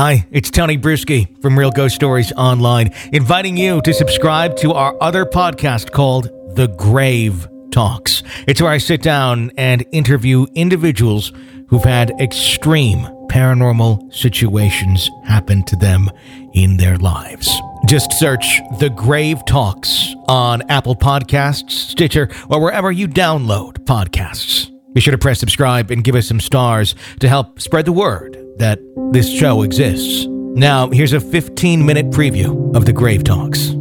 [0.00, 4.96] Hi, it's Tony Brueski from Real Ghost Stories Online, inviting you to subscribe to our
[4.98, 8.22] other podcast called The Grave Talks.
[8.48, 11.34] It's where I sit down and interview individuals
[11.68, 16.08] who've had extreme paranormal situations happen to them
[16.54, 17.54] in their lives.
[17.86, 24.70] Just search The Grave Talks on Apple Podcasts, Stitcher, or wherever you download podcasts.
[24.94, 28.38] Be sure to press subscribe and give us some stars to help spread the word
[28.60, 28.78] that
[29.10, 30.26] this show exists.
[30.28, 33.74] Now, here's a 15 minute preview of the Grave Talks.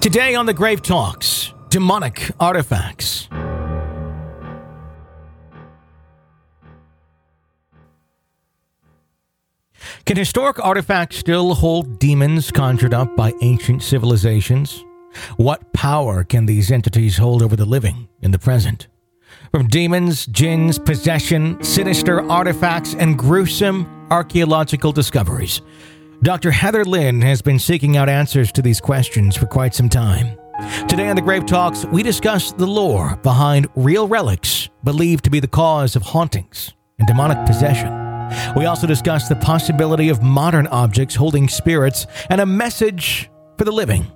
[0.00, 3.28] Today on the Grave Talks, demonic artifacts.
[10.04, 14.84] Can historic artifacts still hold demons conjured up by ancient civilizations?
[15.36, 18.88] What power can these entities hold over the living in the present?
[19.52, 25.60] From demons, jinns, possession, sinister artifacts, and gruesome archaeological discoveries,
[26.22, 26.50] Dr.
[26.50, 30.38] Heather Lynn has been seeking out answers to these questions for quite some time.
[30.88, 35.38] Today on the Grave Talks, we discuss the lore behind real relics believed to be
[35.38, 37.92] the cause of hauntings and demonic possession.
[38.56, 43.72] We also discuss the possibility of modern objects holding spirits and a message for the
[43.72, 44.10] living.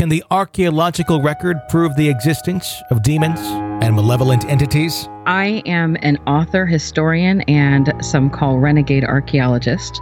[0.00, 3.38] Can the archaeological record prove the existence of demons
[3.84, 5.06] and malevolent entities?
[5.26, 10.00] I am an author, historian, and some call renegade archaeologist.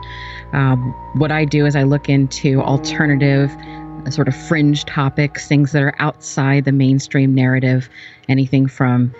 [0.52, 3.50] Um, what I do is I look into alternative,
[4.06, 7.90] uh, sort of fringe topics, things that are outside the mainstream narrative,
[8.28, 9.12] anything from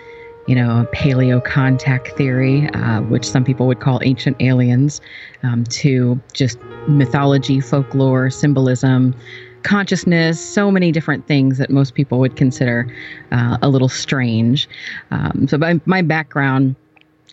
[0.47, 4.99] you know, paleo contact theory, uh, which some people would call ancient aliens,
[5.43, 9.13] um, to just mythology, folklore, symbolism,
[9.63, 12.87] consciousness, so many different things that most people would consider
[13.31, 14.67] uh, a little strange.
[15.11, 16.75] Um, so, my, my background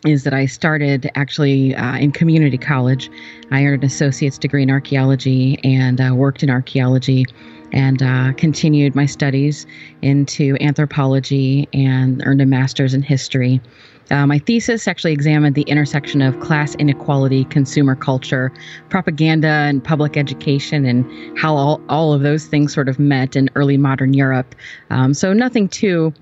[0.04, 3.10] is that I started actually uh, in community college.
[3.50, 7.24] I earned an associate's degree in archaeology and uh, worked in archaeology
[7.72, 9.66] and uh, continued my studies
[10.02, 13.60] into anthropology and earned a master's in history.
[14.10, 18.52] Uh, my thesis actually examined the intersection of class inequality, consumer culture,
[18.88, 23.50] propaganda, and public education, and how all, all of those things sort of met in
[23.54, 24.54] early modern Europe.
[24.90, 26.14] Um, so nothing too,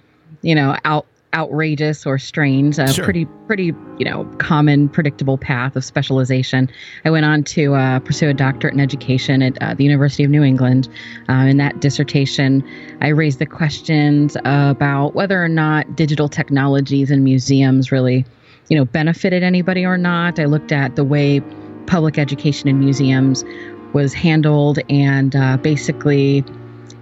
[0.43, 2.79] you know, out outrageous or strange.
[2.79, 3.05] A sure.
[3.05, 6.71] pretty, pretty, you know, common, predictable path of specialization.
[7.05, 10.31] I went on to uh, pursue a doctorate in education at uh, the University of
[10.31, 10.89] New England.
[11.29, 12.63] Uh, in that dissertation,
[13.01, 18.25] I raised the questions about whether or not digital technologies and museums really,
[18.69, 20.39] you know, benefited anybody or not.
[20.39, 21.43] I looked at the way
[21.87, 23.45] public education in museums
[23.93, 26.45] was handled and uh, basically,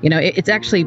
[0.03, 0.87] you know, it, it's actually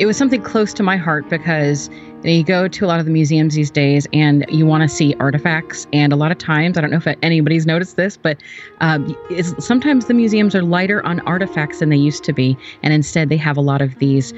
[0.00, 1.90] it was something close to my heart because
[2.24, 5.14] you go to a lot of the museums these days and you want to see
[5.20, 5.86] artifacts.
[5.92, 8.42] And a lot of times, I don't know if anybody's noticed this, but
[8.80, 9.16] um,
[9.58, 12.56] sometimes the museums are lighter on artifacts than they used to be.
[12.82, 14.32] And instead, they have a lot of these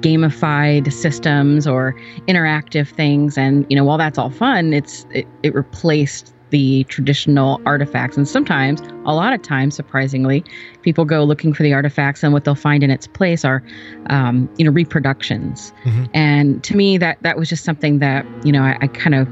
[0.00, 1.94] gamified systems or
[2.26, 3.38] interactive things.
[3.38, 8.16] And, you know, while that's all fun, it's it, it replaced the traditional artifacts.
[8.16, 10.44] And sometimes, a lot of times, surprisingly,
[10.82, 13.62] people go looking for the artifacts, and what they'll find in its place are,
[14.10, 15.72] um, you know, reproductions.
[15.84, 16.04] Mm-hmm.
[16.14, 19.28] And to me, that that was just something that you know I, I kind of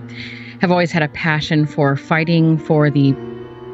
[0.61, 3.15] have always had a passion for fighting for the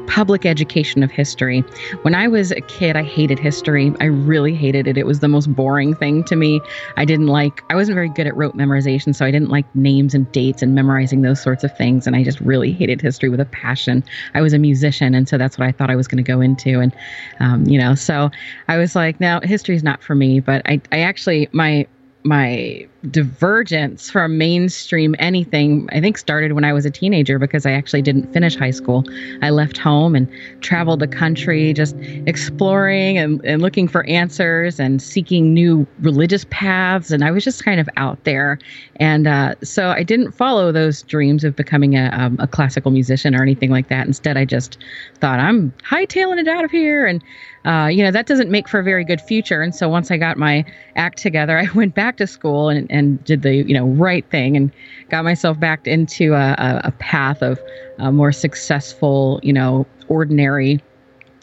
[0.07, 1.61] public education of history.
[2.03, 3.93] When I was a kid, I hated history.
[3.99, 4.97] I really hated it.
[4.97, 6.61] It was the most boring thing to me.
[6.97, 10.13] I didn't like, I wasn't very good at rote memorization, so I didn't like names
[10.13, 12.05] and dates and memorizing those sorts of things.
[12.05, 14.03] And I just really hated history with a passion.
[14.33, 16.41] I was a musician, and so that's what I thought I was going to go
[16.41, 16.79] into.
[16.79, 16.93] And,
[17.39, 18.29] um, you know, so
[18.67, 20.39] I was like, no, history is not for me.
[20.39, 21.87] But I, I actually, my,
[22.23, 27.71] my divergence from mainstream anything i think started when i was a teenager because i
[27.71, 29.03] actually didn't finish high school.
[29.41, 30.27] I left home and
[30.61, 37.11] traveled the country just exploring and, and looking for answers and seeking new religious paths.
[37.11, 38.59] And i was just kind of out there.
[38.97, 43.35] And uh, so i didn't follow those dreams of becoming a, um, a classical musician
[43.35, 44.07] or anything like that.
[44.07, 44.77] Instead i just
[45.19, 47.05] thought i'm hightailing it out of here.
[47.05, 47.23] And
[47.65, 49.61] uh, you know, that doesn't make for a very good future.
[49.61, 50.65] And so once I got my
[50.97, 54.55] act together, I went back to school and, and did the, you know, right thing
[54.55, 54.71] and
[55.09, 57.59] got myself back into a, a path of
[57.99, 60.81] a more successful, you know, ordinary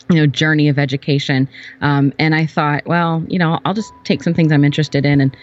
[0.08, 1.48] you know journey of education
[1.82, 5.20] um, and i thought well you know i'll just take some things i'm interested in
[5.20, 5.36] and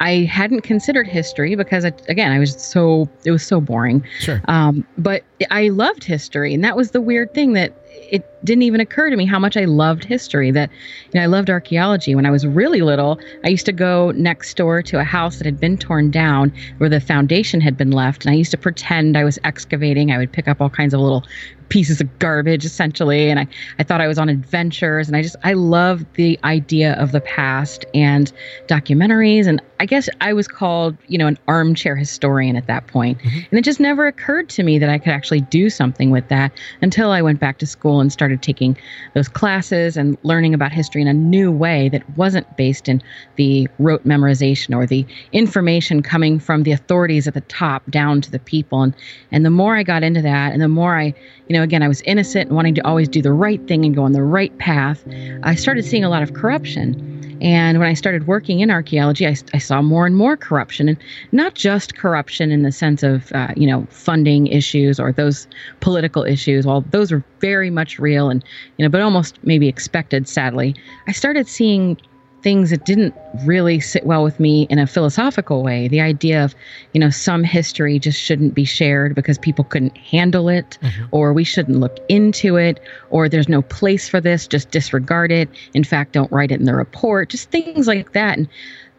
[0.00, 4.02] I hadn't considered history because, it, again, I was so it was so boring.
[4.18, 4.40] Sure.
[4.48, 7.79] Um, but I loved history, and that was the weird thing that
[8.10, 10.50] it didn't even occur to me how much I loved history.
[10.50, 10.70] That
[11.12, 12.14] you know, I loved archaeology.
[12.14, 15.44] When I was really little, I used to go next door to a house that
[15.44, 19.16] had been torn down, where the foundation had been left, and I used to pretend
[19.16, 20.10] I was excavating.
[20.10, 21.24] I would pick up all kinds of little
[21.70, 23.46] pieces of garbage essentially and I,
[23.78, 27.20] I thought i was on adventures and i just i love the idea of the
[27.20, 28.30] past and
[28.66, 33.18] documentaries and i guess i was called you know an armchair historian at that point.
[33.18, 33.38] Mm-hmm.
[33.50, 36.52] and it just never occurred to me that i could actually do something with that
[36.82, 38.76] until i went back to school and started taking
[39.14, 43.02] those classes and learning about history in a new way that wasn't based in
[43.36, 48.30] the rote memorization or the information coming from the authorities at the top down to
[48.30, 48.94] the people and
[49.32, 51.14] and the more i got into that and the more i
[51.50, 53.92] you know, again, I was innocent and wanting to always do the right thing and
[53.92, 55.02] go on the right path.
[55.42, 57.19] I started seeing a lot of corruption.
[57.40, 60.98] And when I started working in archaeology, I, I, saw more and more corruption, and
[61.32, 65.46] not just corruption in the sense of, uh, you know, funding issues or those
[65.80, 66.66] political issues.
[66.66, 68.44] While those are very much real and,
[68.76, 70.74] you know, but almost maybe expected, sadly,
[71.06, 71.96] I started seeing
[72.42, 73.14] things that didn't
[73.44, 75.88] really sit well with me in a philosophical way.
[75.88, 76.54] The idea of,
[76.92, 81.04] you know, some history just shouldn't be shared because people couldn't handle it, mm-hmm.
[81.10, 85.48] or we shouldn't look into it, or there's no place for this, just disregard it.
[85.74, 88.38] In fact, don't write it in the report, just things like that.
[88.38, 88.48] And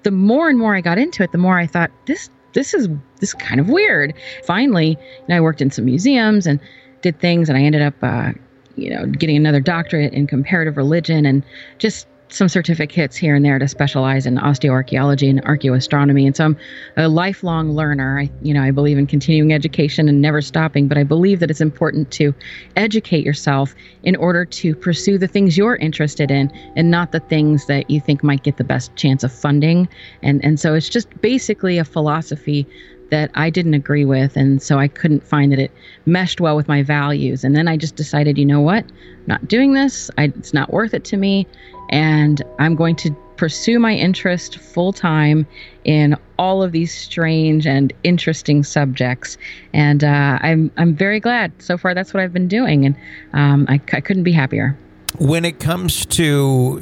[0.03, 2.89] the more and more I got into it, the more I thought, this this is
[3.19, 4.13] this is kind of weird.
[4.43, 6.59] Finally, you know, I worked in some museums and
[7.01, 8.33] did things, and I ended up, uh,
[8.75, 11.43] you know, getting another doctorate in comparative religion, and
[11.77, 16.25] just some certificates here and there to specialize in osteoarchaeology and archaeoastronomy.
[16.25, 16.57] And so I'm
[16.97, 18.19] a lifelong learner.
[18.19, 21.49] I, you know, I believe in continuing education and never stopping, but I believe that
[21.49, 22.33] it's important to
[22.75, 27.65] educate yourself in order to pursue the things you're interested in and not the things
[27.65, 29.87] that you think might get the best chance of funding.
[30.21, 32.67] And and so it's just basically a philosophy
[33.11, 34.37] that I didn't agree with.
[34.37, 35.71] And so I couldn't find that it
[36.05, 37.43] meshed well with my values.
[37.43, 38.85] And then I just decided, you know what?
[38.85, 40.09] I'm not doing this.
[40.17, 41.45] I, it's not worth it to me
[41.91, 45.47] and I'm going to pursue my interest full time
[45.83, 49.35] in all of these strange and interesting subjects.
[49.73, 51.93] And uh, I'm I'm very glad so far.
[51.93, 52.95] That's what I've been doing, and
[53.33, 54.77] um, I, I couldn't be happier.
[55.17, 56.79] When it comes to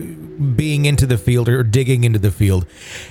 [0.56, 2.68] being into the field or digging into the field,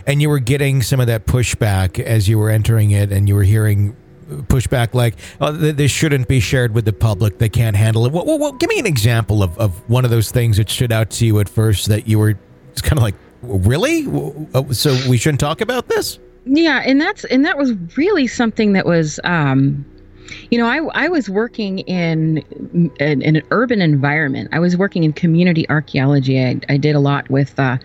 [0.07, 3.35] and you were getting some of that pushback as you were entering it, and you
[3.35, 3.97] were hearing
[4.29, 8.25] pushback like oh, this shouldn't be shared with the public they can't handle it well,
[8.25, 11.11] well, well, give me an example of, of one of those things that stood out
[11.11, 12.35] to you at first that you were
[12.83, 14.07] kind of like really
[14.55, 18.73] oh, so we shouldn't talk about this yeah and that's and that was really something
[18.73, 19.85] that was um
[20.51, 22.39] you know, I, I was working in,
[22.99, 24.51] in, in an urban environment.
[24.53, 26.43] I was working in community archaeology.
[26.43, 27.79] I, I did a lot with uh,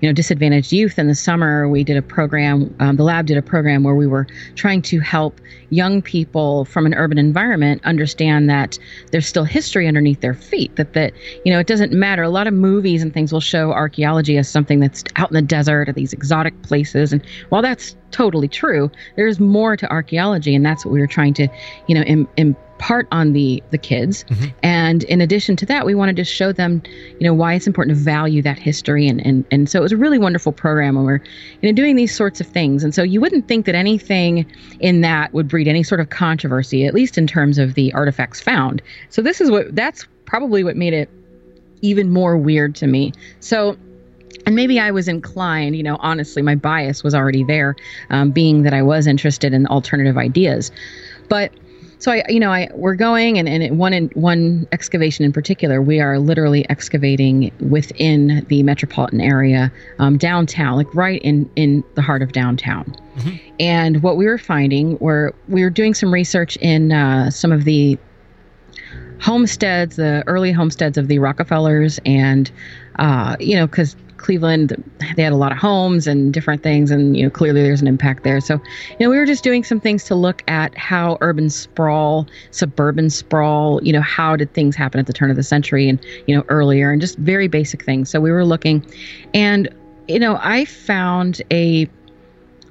[0.00, 3.36] you know disadvantaged youth in the summer we did a program um, the lab did
[3.36, 8.50] a program where we were trying to help young people from an urban environment understand
[8.50, 8.78] that
[9.12, 11.12] there's still history underneath their feet that that
[11.44, 12.22] you know it doesn't matter.
[12.22, 15.42] A lot of movies and things will show archaeology as something that's out in the
[15.42, 17.12] desert or these exotic places.
[17.12, 21.32] And while that's totally true there's more to archaeology and that's what we were trying
[21.34, 21.46] to
[21.86, 24.24] you know Im- Im- part on the the kids.
[24.24, 24.46] Mm-hmm.
[24.62, 26.82] and in addition to that we wanted to show them
[27.18, 29.06] you know why it's important to value that history.
[29.06, 31.20] And and, and so it was a really wonderful program and we're
[31.60, 32.82] you know doing these sorts of things.
[32.82, 34.50] And so you wouldn't think that anything
[34.80, 38.40] in that would breed any sort of controversy at least in terms of the artifacts
[38.40, 38.82] found.
[39.10, 41.10] So this is what that's probably what made it
[41.82, 43.12] even more weird to me.
[43.40, 43.76] So
[44.46, 47.76] and maybe I was inclined, you know, honestly, my bias was already there,
[48.08, 50.70] um, being that I was interested in alternative ideas.
[51.28, 51.52] But
[52.00, 55.82] so I, you know, I we're going and, and one in one excavation in particular,
[55.82, 62.02] we are literally excavating within the metropolitan area, um, downtown, like right in in the
[62.02, 62.96] heart of downtown.
[63.16, 63.54] Mm-hmm.
[63.60, 67.64] And what we were finding were we were doing some research in uh, some of
[67.64, 67.98] the
[69.20, 72.50] homesteads, the early homesteads of the Rockefellers, and
[72.98, 74.82] uh, you know, because Cleveland,
[75.16, 77.88] they had a lot of homes and different things, and you know clearly there's an
[77.88, 78.40] impact there.
[78.40, 78.54] So,
[78.98, 83.10] you know, we were just doing some things to look at how urban sprawl, suburban
[83.10, 86.36] sprawl, you know, how did things happen at the turn of the century and you
[86.36, 88.10] know earlier, and just very basic things.
[88.10, 88.84] So we were looking,
[89.34, 89.68] and
[90.06, 91.88] you know, I found a,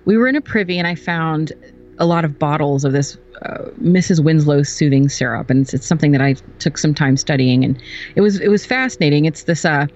[0.05, 1.53] we were in a privy, and I found
[1.97, 4.23] a lot of bottles of this uh, Mrs.
[4.23, 7.81] Winslow's soothing syrup, and it's, it's, something that I took some time studying, and
[8.15, 9.25] it was it was fascinating.
[9.25, 9.87] It's this uh,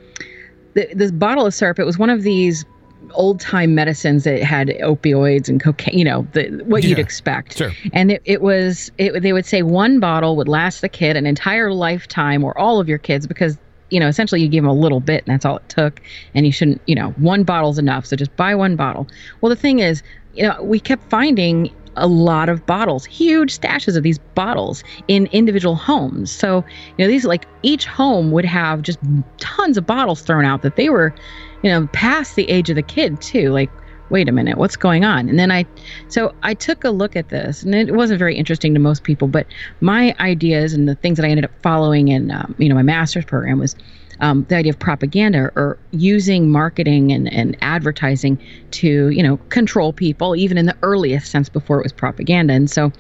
[0.74, 1.80] this bottle of syrup.
[1.80, 2.66] It was one of these
[3.12, 7.58] old time medicines that had opioids and cocaine, you know, the, what yeah, you'd expect.
[7.58, 7.72] Sure.
[7.92, 11.26] And it, it was, it, they would say one bottle would last the kid an
[11.26, 13.58] entire lifetime or all of your kids because,
[13.90, 16.02] you know, essentially you give them a little bit and that's all it took.
[16.34, 18.06] And you shouldn't, you know, one bottle's enough.
[18.06, 19.08] So just buy one bottle.
[19.42, 20.02] Well, the thing is,
[20.34, 25.28] you know, we kept finding a lot of bottles, huge stashes of these bottles in
[25.28, 26.32] individual homes.
[26.32, 26.64] So,
[26.98, 29.00] you know, these like each home would have just
[29.38, 31.14] tons of bottles thrown out that they were,
[31.62, 33.52] you know, past the age of the kid too.
[33.52, 33.70] Like,
[34.10, 35.28] wait a minute, what's going on?
[35.28, 35.66] And then I,
[36.08, 39.28] so I took a look at this, and it wasn't very interesting to most people,
[39.28, 39.48] but
[39.82, 42.84] my ideas and the things that I ended up following in, um, you know, my
[42.84, 43.76] master's program was
[44.20, 48.38] um, the idea of propaganda or using marketing and, and advertising
[48.72, 52.54] to, you know, control people, even in the earliest sense before it was propaganda.
[52.54, 52.92] And so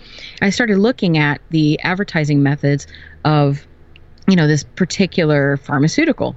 [0.41, 2.88] I started looking at the advertising methods
[3.25, 3.67] of,
[4.27, 6.36] you know, this particular pharmaceutical.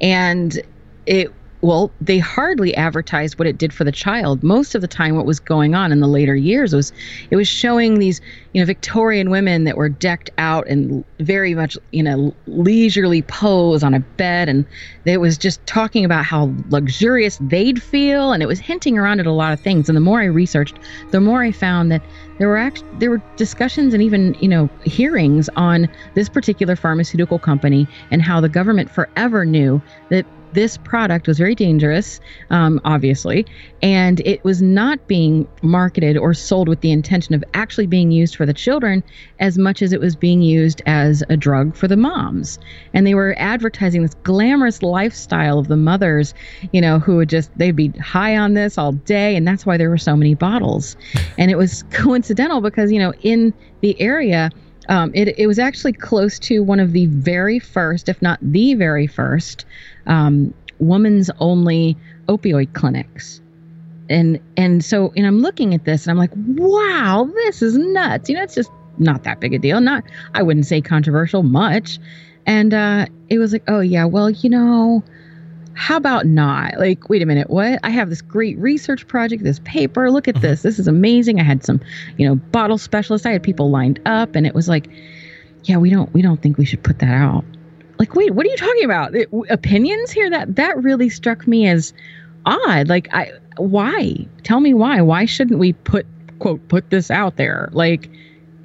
[0.00, 0.60] And
[1.06, 4.42] it well, they hardly advertised what it did for the child.
[4.42, 6.92] Most of the time, what was going on in the later years was
[7.30, 8.20] it was showing these,
[8.52, 13.82] you know, Victorian women that were decked out and very much, you know, leisurely pose
[13.82, 14.64] on a bed, and
[15.04, 19.26] it was just talking about how luxurious they'd feel, and it was hinting around at
[19.26, 19.88] a lot of things.
[19.88, 20.78] And the more I researched,
[21.10, 22.02] the more I found that
[22.38, 27.38] there were act- there were discussions and even you know hearings on this particular pharmaceutical
[27.38, 33.46] company and how the government forever knew that this product was very dangerous, um, obviously,
[33.82, 38.36] and it was not being marketed or sold with the intention of actually being used
[38.36, 39.02] for the children
[39.38, 42.58] as much as it was being used as a drug for the moms.
[42.92, 46.34] And they were advertising this glamorous lifestyle of the mothers,
[46.72, 49.36] you know, who would just, they'd be high on this all day.
[49.36, 50.96] And that's why there were so many bottles.
[51.38, 54.50] And it was coincidental because, you know, in the area,
[54.90, 58.74] um, it, it was actually close to one of the very first, if not the
[58.74, 59.64] very first,
[60.06, 61.96] um, woman's only
[62.28, 63.40] opioid clinics.
[64.08, 68.28] And and so and I'm looking at this and I'm like, wow, this is nuts.
[68.28, 69.80] You know, it's just not that big a deal.
[69.80, 70.02] Not
[70.34, 72.00] I wouldn't say controversial much.
[72.44, 75.04] And uh, it was like, oh yeah, well, you know,
[75.80, 76.76] how about not?
[76.76, 77.80] Like, wait a minute, what?
[77.82, 80.10] I have this great research project, this paper.
[80.10, 80.48] Look at uh-huh.
[80.48, 80.60] this.
[80.60, 81.40] This is amazing.
[81.40, 81.80] I had some,
[82.18, 83.24] you know, bottle specialists.
[83.24, 84.90] I had people lined up, and it was like,
[85.64, 87.46] yeah, we don't, we don't think we should put that out.
[87.98, 89.14] Like, wait, what are you talking about?
[89.14, 90.28] It, opinions here?
[90.28, 91.94] That that really struck me as
[92.44, 92.90] odd.
[92.90, 94.26] Like, I, why?
[94.44, 95.00] Tell me why.
[95.00, 96.04] Why shouldn't we put
[96.40, 97.70] quote put this out there?
[97.72, 98.10] Like,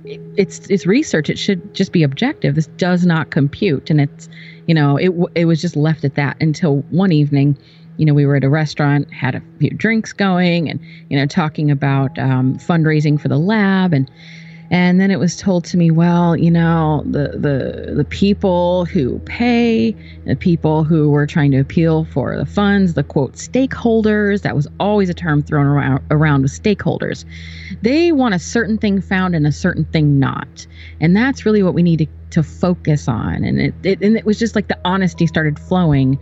[0.03, 1.29] it's it's research.
[1.29, 2.55] It should just be objective.
[2.55, 4.27] This does not compute, and it's
[4.67, 7.57] you know, it it was just left at that until one evening,
[7.97, 10.79] you know, we were at a restaurant, had a few drinks going, and
[11.09, 14.09] you know, talking about um, fundraising for the lab, and
[14.71, 19.19] and then it was told to me, well, you know, the the the people who
[19.19, 19.95] pay,
[20.25, 24.67] the people who were trying to appeal for the funds, the quote stakeholders, that was
[24.79, 27.25] always a term thrown around around with stakeholders.
[27.81, 30.65] They want a certain thing found and a certain thing not.
[30.99, 33.45] And that's really what we need to to focus on.
[33.45, 36.19] And it, it and it was just like the honesty started flowing,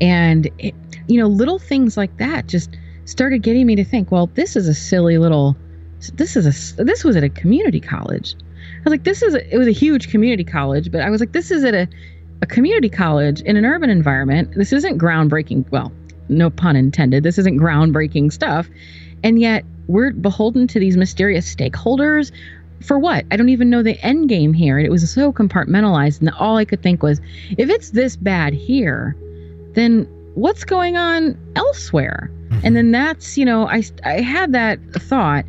[0.00, 0.74] and it,
[1.06, 4.10] you know little things like that just started getting me to think.
[4.10, 5.56] Well, this is a silly little.
[6.14, 8.34] This is a this was at a community college.
[8.34, 11.20] I was like, this is a, it was a huge community college, but I was
[11.20, 11.88] like, this is at a
[12.42, 14.52] a community college in an urban environment.
[14.56, 15.70] This isn't groundbreaking.
[15.70, 15.92] Well,
[16.28, 17.22] no pun intended.
[17.22, 18.68] This isn't groundbreaking stuff,
[19.22, 22.32] and yet we're beholden to these mysterious stakeholders
[22.84, 23.24] for what?
[23.30, 24.78] I don't even know the end game here.
[24.78, 27.20] And it was so compartmentalized, and all I could think was,
[27.56, 29.16] if it's this bad here,
[29.74, 32.30] then what's going on elsewhere?
[32.48, 32.66] Mm-hmm.
[32.66, 35.44] And then that's, you know, I I had that thought,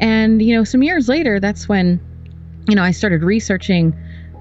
[0.00, 2.00] and you know, some years later, that's when,
[2.68, 3.94] you know, I started researching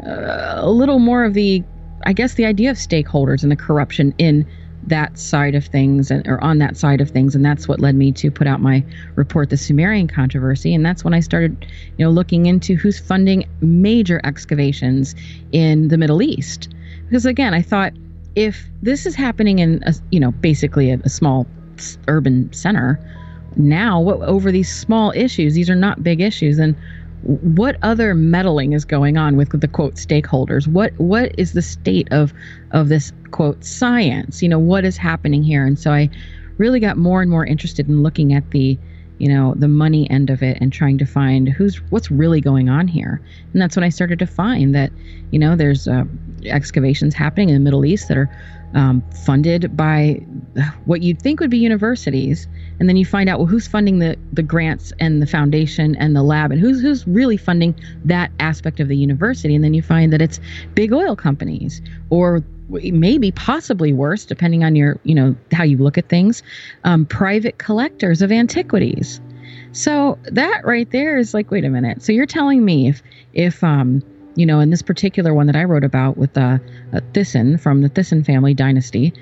[0.06, 1.64] uh, a little more of the,
[2.06, 4.46] I guess, the idea of stakeholders and the corruption in
[4.88, 7.96] that side of things and or on that side of things and that's what led
[7.96, 8.84] me to put out my
[9.16, 11.66] report the sumerian controversy and that's when i started
[11.98, 15.16] you know looking into who's funding major excavations
[15.52, 16.70] in the middle east.
[17.06, 17.94] Because again i thought
[18.36, 21.46] if this is happening in a, you know basically a, a small
[22.08, 23.00] urban center
[23.58, 26.76] now what over these small issues these are not big issues and
[27.24, 30.68] what other meddling is going on with the quote stakeholders?
[30.68, 32.34] What what is the state of
[32.72, 34.42] of this quote science?
[34.42, 35.66] You know what is happening here?
[35.66, 36.10] And so i
[36.58, 38.78] really got more and more interested in looking at the
[39.18, 42.70] you know the money end of it and trying to find who's what's really going
[42.70, 43.22] on here.
[43.54, 44.92] And that's when i started to find that
[45.32, 46.06] you know there's uh,
[46.46, 48.30] excavations happening in the middle east that are
[48.74, 50.22] um, funded by
[50.86, 52.48] what you'd think would be universities
[52.82, 56.16] and then you find out well who's funding the the grants and the foundation and
[56.16, 59.54] the lab and who's who's really funding that aspect of the university?
[59.54, 60.40] And then you find that it's
[60.74, 65.98] big oil companies or maybe possibly worse depending on your you know how you look
[65.98, 66.42] at things
[66.84, 69.22] um, private collectors of antiquities.
[69.74, 72.02] So that right there is like wait a minute.
[72.02, 74.02] So you're telling me if if um
[74.36, 76.58] you know, in this particular one that I wrote about with uh,
[76.94, 79.14] uh, Thyssen from the Thyssen family dynasty,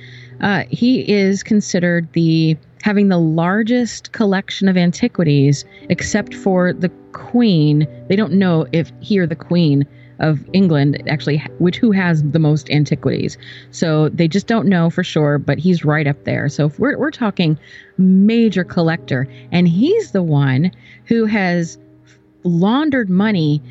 [0.41, 7.87] uh, he is considered the having the largest collection of antiquities, except for the Queen.
[8.07, 9.85] They don't know if he or the Queen
[10.19, 13.37] of England actually which who has the most antiquities.
[13.71, 16.49] So they just don't know for sure, but he's right up there.
[16.49, 17.57] So we're we're talking
[17.97, 20.71] major collector and he's the one
[21.05, 21.77] who has
[22.43, 23.61] laundered money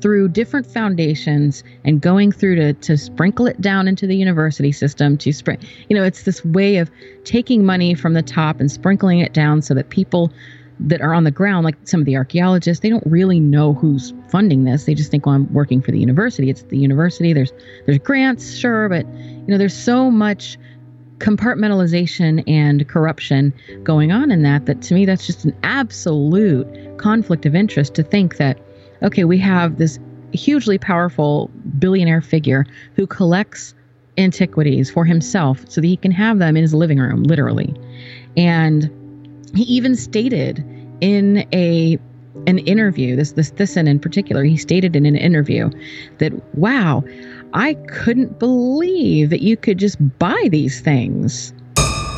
[0.00, 5.16] through different foundations and going through to, to sprinkle it down into the university system
[5.16, 6.90] to spread you know it's this way of
[7.24, 10.30] taking money from the top and sprinkling it down so that people
[10.78, 14.12] that are on the ground, like some of the archaeologists, they don't really know who's
[14.28, 14.84] funding this.
[14.84, 16.50] They just think, well, I'm working for the university.
[16.50, 17.32] It's the university.
[17.32, 17.52] There's
[17.86, 20.58] there's grants, sure, but you know, there's so much
[21.18, 27.46] compartmentalization and corruption going on in that that to me that's just an absolute conflict
[27.46, 28.58] of interest to think that
[29.02, 29.98] okay, we have this
[30.32, 33.74] hugely powerful billionaire figure who collects
[34.18, 37.74] antiquities for himself so that he can have them in his living room, literally.
[38.36, 38.90] And
[39.54, 40.64] he even stated
[41.00, 41.98] in a
[42.46, 45.70] an interview, this this Thyssen in particular, he stated in an interview
[46.18, 47.02] that wow,
[47.54, 51.52] I couldn't believe that you could just buy these things.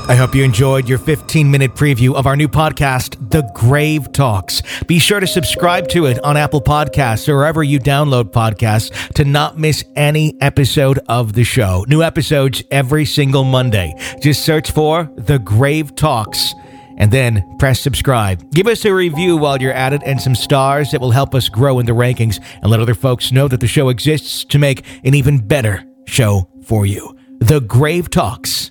[0.08, 4.62] I hope you enjoyed your 15 minute preview of our new podcast, The Grave Talks.
[4.86, 9.26] Be sure to subscribe to it on Apple Podcasts or wherever you download podcasts to
[9.26, 11.84] not miss any episode of the show.
[11.88, 13.92] New episodes every single Monday.
[14.22, 16.54] Just search for The Grave Talks
[16.96, 18.50] and then press subscribe.
[18.52, 21.50] Give us a review while you're at it and some stars that will help us
[21.50, 24.86] grow in the rankings and let other folks know that the show exists to make
[25.04, 27.14] an even better show for you.
[27.40, 28.70] The Grave Talks.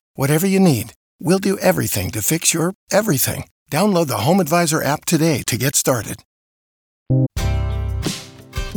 [0.15, 3.45] Whatever you need, we'll do everything to fix your everything.
[3.71, 6.17] Download the Home Advisor app today to get started.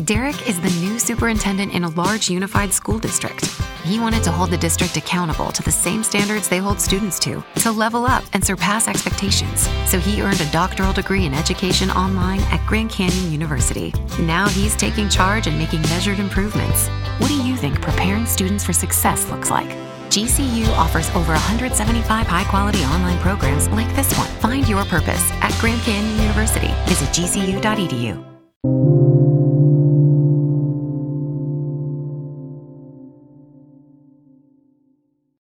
[0.05, 3.47] Derek is the new superintendent in a large unified school district.
[3.85, 7.45] He wanted to hold the district accountable to the same standards they hold students to,
[7.57, 9.69] to level up and surpass expectations.
[9.87, 13.93] So he earned a doctoral degree in education online at Grand Canyon University.
[14.21, 16.89] Now he's taking charge and making measured improvements.
[17.19, 19.84] What do you think preparing students for success looks like?
[20.15, 24.29] GCU offers over 175 high quality online programs like this one.
[24.39, 26.73] Find your purpose at Grand Canyon University.
[26.87, 28.34] Visit gcu.edu.